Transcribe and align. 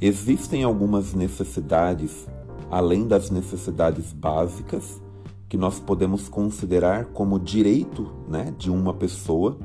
Existem 0.00 0.64
algumas 0.64 1.12
necessidades, 1.12 2.26
além 2.70 3.06
das 3.06 3.30
necessidades 3.30 4.12
básicas, 4.12 5.00
que 5.46 5.58
nós 5.58 5.78
podemos 5.78 6.28
considerar 6.28 7.06
como 7.06 7.38
direito 7.38 8.10
né, 8.28 8.54
de 8.56 8.70
uma 8.70 8.94
pessoa 8.94 9.58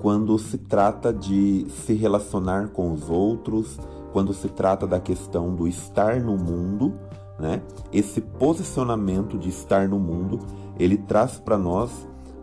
quando 0.00 0.36
se 0.38 0.58
trata 0.58 1.12
de 1.12 1.66
se 1.84 1.94
relacionar 1.94 2.68
com 2.68 2.92
os 2.92 3.08
outros, 3.08 3.78
quando 4.12 4.32
se 4.34 4.48
trata 4.48 4.86
da 4.86 4.98
questão 4.98 5.54
do 5.54 5.68
estar 5.68 6.20
no 6.20 6.36
mundo, 6.36 6.94
né? 7.38 7.62
Esse 7.92 8.20
posicionamento 8.20 9.38
de 9.38 9.48
estar 9.48 9.88
no 9.88 9.98
mundo, 9.98 10.38
ele 10.78 10.96
traz 10.96 11.38
para 11.38 11.58
nós 11.58 11.90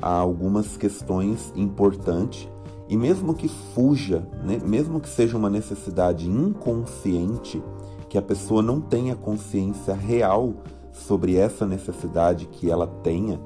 algumas 0.00 0.76
questões 0.76 1.52
importantes 1.54 2.48
e 2.90 2.96
mesmo 2.96 3.34
que 3.34 3.46
fuja, 3.46 4.26
né? 4.42 4.58
mesmo 4.66 4.98
que 4.98 5.08
seja 5.08 5.36
uma 5.36 5.48
necessidade 5.48 6.28
inconsciente, 6.28 7.62
que 8.08 8.18
a 8.18 8.22
pessoa 8.22 8.60
não 8.60 8.80
tenha 8.80 9.14
consciência 9.14 9.94
real 9.94 10.54
sobre 10.92 11.36
essa 11.36 11.64
necessidade 11.64 12.46
que 12.46 12.68
ela 12.68 12.88
tenha, 12.88 13.40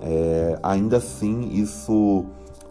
é, 0.00 0.58
ainda 0.62 0.96
assim 0.96 1.50
isso 1.52 2.24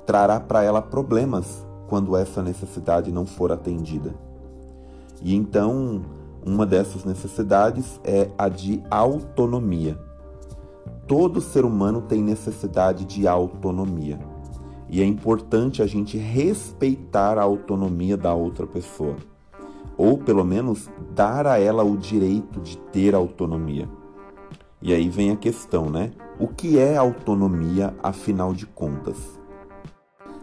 trará 0.03 0.39
para 0.39 0.63
ela 0.63 0.81
problemas 0.81 1.63
quando 1.87 2.17
essa 2.17 2.41
necessidade 2.41 3.11
não 3.11 3.27
for 3.27 3.51
atendida. 3.51 4.15
E 5.21 5.35
então, 5.35 6.01
uma 6.43 6.65
dessas 6.65 7.05
necessidades 7.05 8.01
é 8.03 8.31
a 8.35 8.49
de 8.49 8.81
autonomia. 8.89 9.95
Todo 11.05 11.39
ser 11.39 11.65
humano 11.65 12.01
tem 12.01 12.23
necessidade 12.23 13.05
de 13.05 13.27
autonomia. 13.27 14.19
E 14.89 15.01
é 15.01 15.05
importante 15.05 15.81
a 15.81 15.87
gente 15.87 16.17
respeitar 16.17 17.37
a 17.37 17.43
autonomia 17.43 18.17
da 18.17 18.33
outra 18.33 18.65
pessoa. 18.65 19.15
Ou 19.97 20.17
pelo 20.17 20.43
menos 20.43 20.89
dar 21.13 21.45
a 21.45 21.59
ela 21.59 21.83
o 21.83 21.97
direito 21.97 22.59
de 22.59 22.77
ter 22.77 23.13
autonomia. 23.13 23.87
E 24.81 24.93
aí 24.93 25.09
vem 25.09 25.31
a 25.31 25.35
questão, 25.35 25.89
né? 25.89 26.11
O 26.39 26.47
que 26.47 26.79
é 26.79 26.95
autonomia, 26.95 27.93
afinal 28.01 28.53
de 28.53 28.65
contas? 28.65 29.39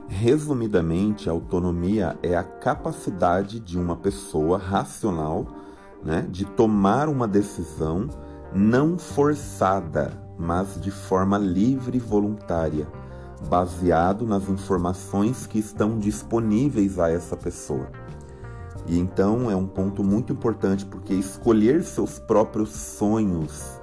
Resumidamente, 0.08 1.28
autonomia 1.28 2.16
é 2.22 2.36
a 2.36 2.44
capacidade 2.44 3.58
de 3.58 3.78
uma 3.78 3.97
pessoa 3.97 4.58
racional 4.58 5.47
né, 6.05 6.25
de 6.31 6.44
tomar 6.44 7.08
uma 7.08 7.27
decisão 7.27 8.08
não 8.55 8.97
forçada, 8.97 10.12
mas 10.38 10.81
de 10.81 10.91
forma 10.91 11.36
livre 11.36 11.97
e 11.97 12.00
voluntária, 12.00 12.86
baseado 13.48 14.26
nas 14.26 14.48
informações 14.48 15.46
que 15.46 15.58
estão 15.58 15.98
disponíveis 15.98 16.98
a 16.98 17.10
essa 17.10 17.36
pessoa. 17.36 17.88
E 18.86 18.98
então 18.98 19.50
é 19.50 19.56
um 19.56 19.66
ponto 19.66 20.04
muito 20.04 20.32
importante 20.32 20.84
porque 20.84 21.12
escolher 21.12 21.82
seus 21.82 22.18
próprios 22.18 22.70
sonhos, 22.70 23.80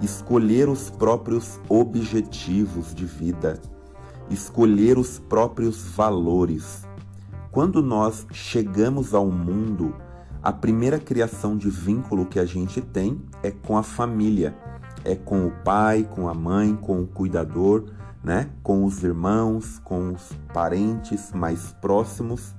escolher 0.00 0.68
os 0.68 0.90
próprios 0.90 1.60
objetivos 1.68 2.94
de 2.94 3.06
vida, 3.06 3.60
escolher 4.28 4.98
os 4.98 5.18
próprios 5.18 5.82
valores. 5.94 6.82
Quando 7.50 7.80
nós 7.82 8.26
chegamos 8.32 9.14
ao 9.14 9.30
mundo, 9.30 9.94
a 10.42 10.52
primeira 10.52 10.98
criação 10.98 11.56
de 11.56 11.70
vínculo 11.70 12.26
que 12.26 12.40
a 12.40 12.44
gente 12.44 12.80
tem 12.80 13.22
é 13.44 13.50
com 13.52 13.78
a 13.78 13.82
família, 13.82 14.56
é 15.04 15.14
com 15.14 15.46
o 15.46 15.50
pai, 15.62 16.02
com 16.02 16.28
a 16.28 16.34
mãe, 16.34 16.74
com 16.74 17.00
o 17.00 17.06
cuidador, 17.06 17.84
né? 18.22 18.48
Com 18.62 18.84
os 18.84 19.02
irmãos, 19.02 19.80
com 19.84 20.12
os 20.12 20.30
parentes 20.52 21.32
mais 21.32 21.74
próximos. 21.80 22.54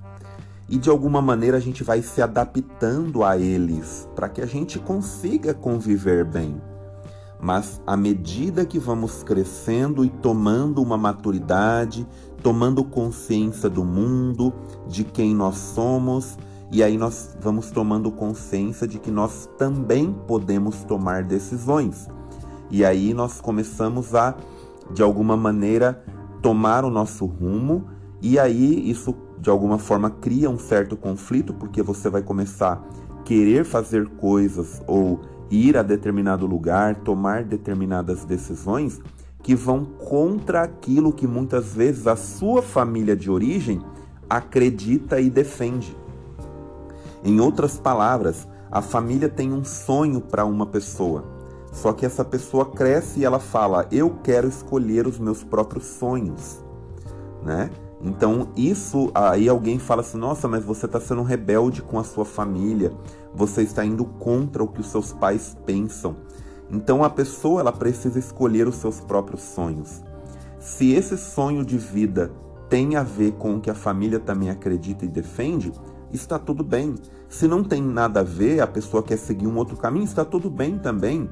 E 0.70 0.78
de 0.78 0.90
alguma 0.90 1.22
maneira 1.22 1.58
a 1.58 1.60
gente 1.60 1.84
vai 1.84 2.02
se 2.02 2.22
adaptando 2.22 3.24
a 3.24 3.38
eles 3.38 4.08
para 4.16 4.30
que 4.30 4.42
a 4.42 4.46
gente 4.46 4.80
consiga 4.80 5.54
conviver 5.54 6.26
bem. 6.26 6.62
Mas 7.40 7.82
à 7.86 7.98
medida 7.98 8.66
que 8.66 8.80
vamos 8.80 9.22
crescendo 9.22 10.06
e 10.06 10.10
tomando 10.10 10.82
uma 10.82 10.98
maturidade, 10.98 12.08
tomando 12.42 12.84
consciência 12.84 13.70
do 13.70 13.84
mundo, 13.84 14.54
de 14.88 15.04
quem 15.04 15.36
nós 15.36 15.58
somos, 15.58 16.38
e 16.72 16.82
aí 16.82 16.98
nós 16.98 17.38
vamos 17.40 17.70
tomando 17.70 18.12
consciência 18.12 18.88
de 18.88 18.98
que 18.98 19.12
nós 19.12 19.48
também 19.58 20.12
podemos 20.28 20.84
tomar 20.86 21.24
decisões. 21.24 22.08
E 22.72 22.84
aí 22.84 23.14
nós 23.14 23.40
começamos 23.40 24.16
a, 24.16 24.36
de 24.92 25.02
alguma 25.02 25.38
maneira, 25.38 26.04
tomar 26.42 26.84
o 26.84 26.90
nosso 26.90 27.26
rumo, 27.26 27.88
e 28.22 28.38
aí 28.40 28.90
isso 28.90 29.16
de 29.40 29.50
alguma 29.50 29.78
forma 29.78 30.10
cria 30.10 30.50
um 30.50 30.58
certo 30.58 30.96
conflito, 30.96 31.54
porque 31.54 31.82
você 31.82 32.10
vai 32.10 32.22
começar 32.22 32.74
a 32.74 33.24
querer 33.24 33.66
fazer 33.66 34.08
coisas 34.08 34.82
ou 34.88 35.20
ir 35.52 35.78
a 35.78 35.84
determinado 35.84 36.46
lugar, 36.46 36.96
tomar 36.96 37.44
determinadas 37.44 38.24
decisões 38.26 39.02
que 39.42 39.54
vão 39.54 39.84
contra 39.84 40.64
aquilo 40.64 41.12
que 41.12 41.28
muitas 41.28 41.74
vezes 41.74 42.08
a 42.08 42.16
sua 42.16 42.62
família 42.62 43.16
de 43.16 43.30
origem 43.30 43.82
acredita 44.30 45.20
e 45.20 45.30
defende. 45.30 45.96
Em 47.24 47.40
outras 47.42 47.78
palavras, 47.78 48.48
a 48.72 48.82
família 48.82 49.30
tem 49.30 49.52
um 49.52 49.64
sonho 49.64 50.22
para 50.22 50.46
uma 50.46 50.66
pessoa. 50.66 51.33
Só 51.74 51.92
que 51.92 52.06
essa 52.06 52.24
pessoa 52.24 52.68
cresce 52.68 53.20
e 53.20 53.26
ela 53.26 53.40
fala: 53.40 53.86
"Eu 53.92 54.18
quero 54.24 54.48
escolher 54.48 55.06
os 55.06 55.20
meus 55.20 55.44
próprios 55.44 55.86
sonhos", 55.86 56.64
né? 57.44 57.70
Então, 58.04 58.50
isso 58.58 59.10
aí 59.16 59.48
alguém 59.48 59.80
fala 59.80 60.02
assim: 60.02 60.18
nossa, 60.18 60.48
mas 60.48 60.64
você 60.64 60.86
está 60.86 61.00
sendo 61.00 61.24
rebelde 61.24 61.82
com 61.82 61.98
a 61.98 62.04
sua 62.04 62.26
família, 62.26 62.92
você 63.34 63.62
está 63.62 63.84
indo 63.86 64.04
contra 64.04 64.62
o 64.62 64.68
que 64.68 64.82
os 64.82 64.88
seus 64.88 65.14
pais 65.14 65.58
pensam. 65.66 66.18
Então, 66.70 67.04
a 67.04 67.10
pessoa 67.10 67.62
ela 67.62 67.72
precisa 67.72 68.20
escolher 68.20 68.68
os 68.68 68.76
seus 68.76 69.00
próprios 69.00 69.42
sonhos. 69.42 70.04
Se 70.60 70.92
esse 70.92 71.18
sonho 71.18 71.64
de 71.64 71.78
vida 71.78 72.32
tem 72.70 72.96
a 72.96 73.04
ver 73.04 73.34
com 73.34 73.56
o 73.56 73.62
que 73.62 73.70
a 73.70 73.76
família 73.76 74.20
também 74.20 74.50
acredita 74.50 75.06
e 75.06 75.08
defende, 75.08 75.72
está 76.12 76.38
tudo 76.38 76.64
bem. 76.64 76.96
Se 77.30 77.48
não 77.48 77.64
tem 77.64 77.82
nada 77.82 78.20
a 78.20 78.24
ver, 78.24 78.60
a 78.60 78.68
pessoa 78.68 79.04
quer 79.04 79.18
seguir 79.18 79.48
um 79.48 79.58
outro 79.58 79.78
caminho, 79.78 80.06
está 80.06 80.26
tudo 80.26 80.50
bem 80.50 80.78
também. 80.78 81.30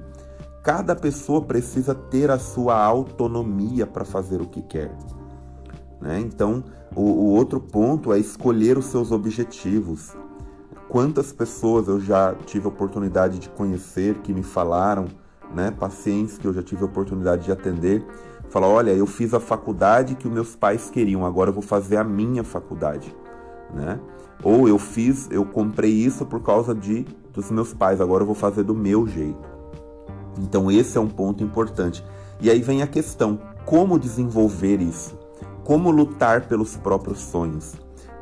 Cada 0.63 0.95
pessoa 0.95 1.41
precisa 1.41 1.95
ter 1.95 2.29
a 2.29 2.37
sua 2.37 2.75
autonomia 2.75 3.87
para 3.87 4.05
fazer 4.05 4.41
o 4.41 4.47
que 4.47 4.61
quer. 4.61 4.95
Né? 5.99 6.19
Então, 6.19 6.63
o, 6.95 7.01
o 7.01 7.25
outro 7.33 7.59
ponto 7.59 8.13
é 8.13 8.19
escolher 8.19 8.77
os 8.77 8.85
seus 8.85 9.11
objetivos. 9.11 10.15
Quantas 10.87 11.33
pessoas 11.33 11.87
eu 11.87 11.99
já 11.99 12.35
tive 12.45 12.67
oportunidade 12.67 13.39
de 13.39 13.49
conhecer 13.49 14.19
que 14.19 14.33
me 14.33 14.43
falaram, 14.43 15.05
né, 15.51 15.71
pacientes 15.71 16.37
que 16.37 16.45
eu 16.45 16.53
já 16.53 16.61
tive 16.61 16.83
oportunidade 16.83 17.45
de 17.45 17.51
atender, 17.51 18.05
falar, 18.49 18.67
olha, 18.67 18.91
eu 18.91 19.07
fiz 19.07 19.33
a 19.33 19.39
faculdade 19.39 20.15
que 20.15 20.27
os 20.27 20.33
meus 20.33 20.55
pais 20.55 20.89
queriam, 20.89 21.25
agora 21.25 21.49
eu 21.49 21.53
vou 21.53 21.63
fazer 21.63 21.97
a 21.97 22.03
minha 22.03 22.43
faculdade, 22.43 23.15
né? 23.73 23.99
Ou 24.43 24.67
eu 24.67 24.77
fiz, 24.77 25.29
eu 25.31 25.45
comprei 25.45 25.91
isso 25.91 26.25
por 26.25 26.41
causa 26.41 26.75
de 26.75 27.05
dos 27.33 27.49
meus 27.49 27.73
pais, 27.73 28.01
agora 28.01 28.23
eu 28.23 28.27
vou 28.27 28.35
fazer 28.35 28.63
do 28.63 28.75
meu 28.75 29.07
jeito. 29.07 29.60
Então 30.39 30.71
esse 30.71 30.97
é 30.97 31.01
um 31.01 31.07
ponto 31.07 31.43
importante. 31.43 32.03
E 32.39 32.49
aí 32.49 32.61
vem 32.61 32.81
a 32.81 32.87
questão, 32.87 33.39
como 33.65 33.99
desenvolver 33.99 34.81
isso? 34.81 35.21
como 35.63 35.91
lutar 35.91 36.47
pelos 36.47 36.75
próprios 36.75 37.19
sonhos, 37.19 37.73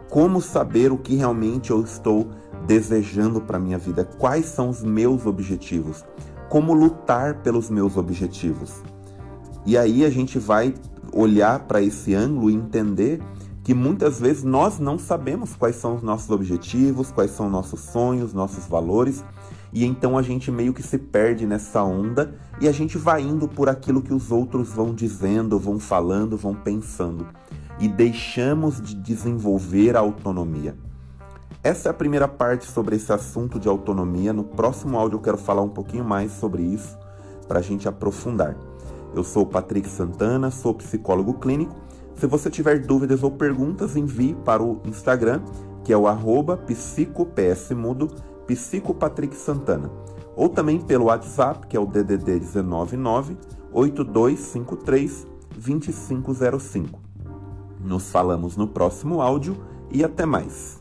como 0.10 0.42
saber 0.42 0.92
o 0.92 0.98
que 0.98 1.16
realmente 1.16 1.72
eu 1.72 1.82
estou 1.82 2.28
desejando 2.68 3.42
para 3.42 3.60
minha 3.60 3.78
vida, 3.78 4.04
quais 4.04 4.46
são 4.46 4.70
os 4.70 4.84
meus 4.84 5.26
objetivos, 5.26 6.04
como 6.50 6.74
lutar 6.74 7.42
pelos 7.42 7.70
meus 7.70 7.96
objetivos. 7.96 8.84
E 9.66 9.78
aí 9.78 10.06
a 10.06 10.10
gente 10.10 10.38
vai 10.38 10.74
olhar 11.14 11.62
para 11.62 11.82
esse 11.82 12.14
ângulo 12.14 12.50
e 12.50 12.56
entender 12.56 13.22
que 13.64 13.74
muitas 13.74 14.20
vezes 14.20 14.44
nós 14.44 14.80
não 14.80 14.98
sabemos 14.98 15.56
quais 15.56 15.76
são 15.76 15.96
os 15.96 16.02
nossos 16.02 16.30
objetivos, 16.30 17.12
quais 17.12 17.32
são 17.32 17.50
nossos 17.50 17.80
sonhos, 17.80 18.34
nossos 18.34 18.66
valores, 18.66 19.24
e 19.72 19.86
então 19.86 20.18
a 20.18 20.22
gente 20.22 20.52
meio 20.52 20.74
que 20.74 20.82
se 20.82 20.98
perde 20.98 21.46
nessa 21.46 21.84
onda 21.84 22.34
e 22.60 22.68
a 22.68 22.72
gente 22.72 22.98
vai 22.98 23.22
indo 23.22 23.48
por 23.48 23.70
aquilo 23.70 24.02
que 24.02 24.14
os 24.14 24.32
outros 24.32 24.70
vão 24.70 24.94
dizendo, 24.94 25.60
vão 25.60 25.80
falando, 25.80 26.36
vão 26.36 26.56
pensando 26.56 27.28
e 27.80 27.88
deixamos 27.88 28.82
de 28.82 28.96
desenvolver 28.96 29.96
a 29.96 30.00
autonomia. 30.00 30.76
Essa 31.64 31.90
é 31.90 31.92
a 31.92 31.94
primeira 31.94 32.28
parte 32.28 32.66
sobre 32.66 32.96
esse 32.96 33.12
assunto 33.12 33.60
de 33.60 33.68
autonomia. 33.68 34.34
No 34.34 34.44
próximo 34.44 34.98
áudio 34.98 35.18
eu 35.18 35.22
quero 35.22 35.38
falar 35.38 35.62
um 35.62 35.70
pouquinho 35.70 36.04
mais 36.04 36.32
sobre 36.32 36.64
isso 36.64 36.98
para 37.48 37.60
a 37.60 37.62
gente 37.62 37.88
aprofundar. 37.88 38.56
Eu 39.16 39.24
sou 39.24 39.46
Patrick 39.46 39.90
Santana, 39.90 40.52
sou 40.52 40.74
psicólogo 40.74 41.34
clínico. 41.34 41.76
Se 42.16 42.28
você 42.28 42.50
tiver 42.50 42.80
dúvidas 42.80 43.24
ou 43.24 43.32
perguntas, 43.32 43.96
envie 43.96 44.36
para 44.46 44.62
o 44.62 44.82
Instagram, 44.86 45.42
que 45.84 45.92
é 45.92 45.98
o 45.98 46.08
arroba 46.08 46.58
psicopsmudo, 48.50 48.56
psicopatrick 48.56 49.36
Santana. 49.36 49.92
Ou 50.36 50.50
também 50.50 50.80
pelo 50.80 51.06
WhatsApp, 51.06 51.68
que 51.68 51.76
é 51.76 51.80
o 51.80 51.86
DDD 51.86 52.44
199 52.44 53.38
8253 53.72 55.28
2505. 55.56 57.00
Nos 57.84 58.10
falamos 58.10 58.58
no 58.58 58.68
próximo 58.68 59.22
áudio 59.22 59.58
e 59.92 60.04
até 60.04 60.26
mais. 60.26 60.79